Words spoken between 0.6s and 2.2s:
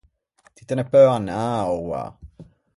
te ne peu anâ oua.